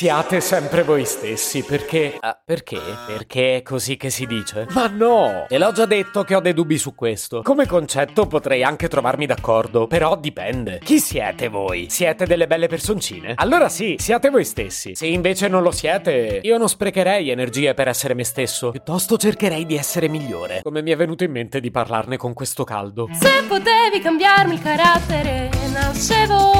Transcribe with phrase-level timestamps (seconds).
[0.00, 2.16] Siate sempre voi stessi, perché...
[2.20, 2.80] Ah, perché?
[3.06, 4.66] Perché è così che si dice?
[4.70, 5.44] Ma no!
[5.46, 7.42] Te l'ho già detto che ho dei dubbi su questo.
[7.42, 10.78] Come concetto potrei anche trovarmi d'accordo, però dipende.
[10.82, 11.88] Chi siete voi?
[11.90, 13.34] Siete delle belle personcine?
[13.36, 14.94] Allora sì, siate voi stessi.
[14.94, 18.70] Se invece non lo siete, io non sprecherei energie per essere me stesso.
[18.70, 20.62] Piuttosto cercherei di essere migliore.
[20.62, 23.06] Come mi è venuto in mente di parlarne con questo caldo.
[23.12, 26.59] Se potevi cambiarmi il carattere, nascevo.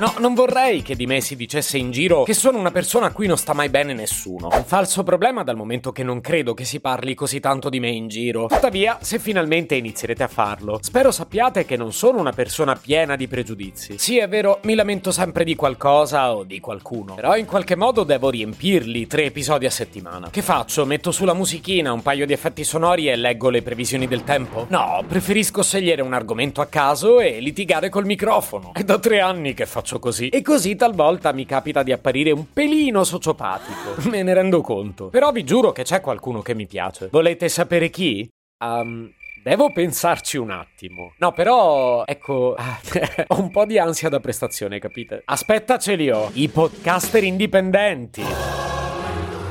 [0.00, 3.12] No, non vorrei che di me si dicesse in giro che sono una persona a
[3.12, 4.48] cui non sta mai bene nessuno.
[4.50, 7.90] Un falso problema dal momento che non credo che si parli così tanto di me
[7.90, 8.46] in giro.
[8.46, 13.28] Tuttavia, se finalmente inizierete a farlo, spero sappiate che non sono una persona piena di
[13.28, 13.98] pregiudizi.
[13.98, 18.02] Sì, è vero, mi lamento sempre di qualcosa o di qualcuno, però in qualche modo
[18.02, 20.30] devo riempirli tre episodi a settimana.
[20.30, 20.86] Che faccio?
[20.86, 24.64] Metto sulla musichina un paio di effetti sonori e leggo le previsioni del tempo?
[24.70, 28.72] No, preferisco scegliere un argomento a caso e litigare col microfono.
[28.72, 30.28] È da tre anni che faccio così.
[30.28, 34.00] E così talvolta mi capita di apparire un pelino sociopatico.
[34.08, 35.08] Me ne rendo conto.
[35.08, 37.08] Però vi giuro che c'è qualcuno che mi piace.
[37.10, 38.28] Volete sapere chi?
[38.64, 39.10] Um,
[39.42, 41.14] Devo pensarci un attimo.
[41.16, 42.54] No, però, ecco,
[43.26, 45.22] ho un po' di ansia da prestazione, capite?
[45.24, 46.28] Aspetta, ce li ho.
[46.34, 48.22] I podcaster indipendenti.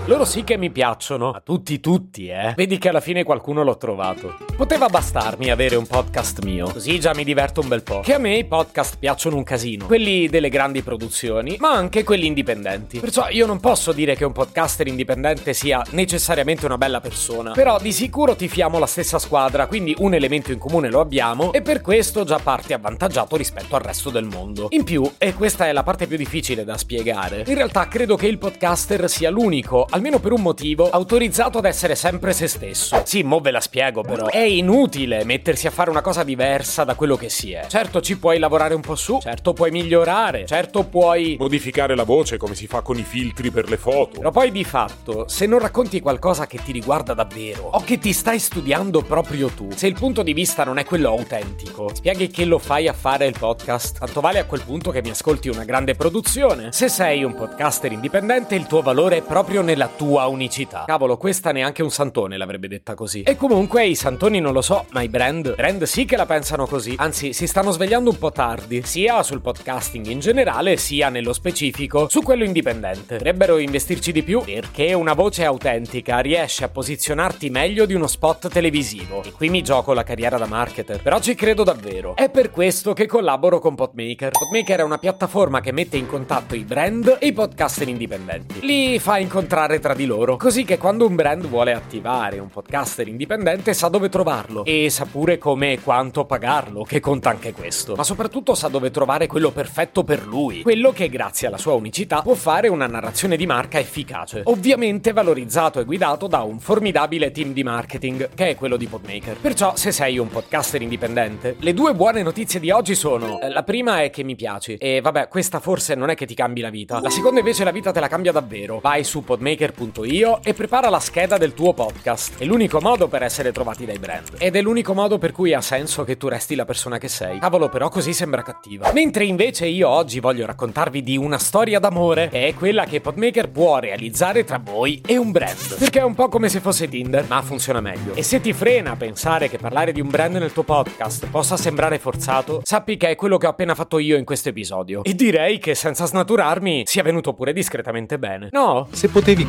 [0.09, 1.29] Loro sì che mi piacciono.
[1.29, 2.53] A tutti, tutti, eh.
[2.55, 4.37] Vedi che alla fine qualcuno l'ho trovato.
[4.57, 7.99] Poteva bastarmi avere un podcast mio, così già mi diverto un bel po'.
[7.99, 9.85] Che a me i podcast piacciono un casino.
[9.85, 12.99] Quelli delle grandi produzioni, ma anche quelli indipendenti.
[12.99, 17.51] Perciò io non posso dire che un podcaster indipendente sia necessariamente una bella persona.
[17.51, 21.61] Però di sicuro tifiamo la stessa squadra, quindi un elemento in comune lo abbiamo e
[21.61, 24.69] per questo già parti avvantaggiato rispetto al resto del mondo.
[24.71, 28.25] In più, e questa è la parte più difficile da spiegare, in realtà credo che
[28.25, 33.01] il podcaster sia l'unico almeno per un motivo, autorizzato ad essere sempre se stesso.
[33.03, 34.27] Sì, mo ve la spiego però.
[34.27, 37.65] È inutile mettersi a fare una cosa diversa da quello che si è.
[37.67, 41.35] Certo ci puoi lavorare un po' su, certo puoi migliorare, certo puoi...
[41.37, 44.19] Modificare la voce come si fa con i filtri per le foto.
[44.19, 48.13] Però poi di fatto, se non racconti qualcosa che ti riguarda davvero, o che ti
[48.13, 52.45] stai studiando proprio tu, se il punto di vista non è quello autentico, spieghi che
[52.45, 55.65] lo fai a fare il podcast, tanto vale a quel punto che mi ascolti una
[55.65, 56.71] grande produzione.
[56.71, 60.83] Se sei un podcaster indipendente, il tuo valore è proprio nella tua unicità.
[60.85, 63.23] Cavolo, questa neanche un santone l'avrebbe detta così.
[63.23, 66.65] E comunque i santoni non lo so, ma i brand, brand sì che la pensano
[66.65, 66.95] così.
[66.97, 72.07] Anzi, si stanno svegliando un po' tardi, sia sul podcasting in generale, sia nello specifico
[72.09, 73.17] su quello indipendente.
[73.17, 78.49] Dovrebbero investirci di più perché una voce autentica riesce a posizionarti meglio di uno spot
[78.49, 79.23] televisivo.
[79.23, 82.15] E qui mi gioco la carriera da marketer, però ci credo davvero.
[82.15, 84.31] È per questo che collaboro con Podmaker.
[84.31, 88.59] Podmaker è una piattaforma che mette in contatto i brand e i podcaster indipendenti.
[88.61, 93.07] Li fa incontrare tra di loro, così che quando un brand vuole attivare un podcaster
[93.07, 97.93] indipendente sa dove trovarlo e sa pure come e quanto pagarlo, che conta anche questo.
[97.95, 102.23] Ma soprattutto sa dove trovare quello perfetto per lui, quello che grazie alla sua unicità
[102.23, 104.41] può fare una narrazione di marca efficace.
[104.45, 109.37] Ovviamente valorizzato e guidato da un formidabile team di marketing, che è quello di Podmaker.
[109.37, 113.63] Perciò se sei un podcaster indipendente, le due buone notizie di oggi sono eh, la
[113.63, 116.69] prima è che mi piaci e vabbè, questa forse non è che ti cambi la
[116.69, 116.99] vita.
[117.01, 118.79] La seconda invece la vita te la cambia davvero.
[118.79, 119.23] Vai su
[119.59, 122.37] podmaker.io e prepara la scheda del tuo podcast.
[122.37, 124.35] È l'unico modo per essere trovati dai brand.
[124.37, 127.39] Ed è l'unico modo per cui ha senso che tu resti la persona che sei.
[127.39, 128.91] Cavolo, però così sembra cattiva.
[128.93, 133.49] Mentre invece io oggi voglio raccontarvi di una storia d'amore, che è quella che Podmaker
[133.49, 135.77] può realizzare tra voi e un brand.
[135.77, 138.13] Perché è un po' come se fosse Tinder, ma funziona meglio.
[138.13, 141.99] E se ti frena pensare che parlare di un brand nel tuo podcast possa sembrare
[141.99, 145.03] forzato, sappi che è quello che ho appena fatto io in questo episodio.
[145.03, 148.47] E direi che senza snaturarmi sia venuto pure discretamente bene.
[148.51, 148.87] No?
[148.91, 149.47] Se potevi